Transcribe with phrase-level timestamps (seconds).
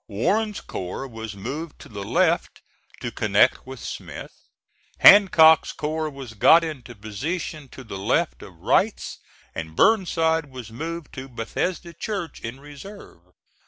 [0.07, 2.63] Warren's corps was moved to the left
[3.01, 4.33] to connect with Smith:
[4.97, 9.19] Hancock's corps was got into position to the left of Wright's,
[9.53, 13.19] and Burnside was moved to Bethesda Church in reserve.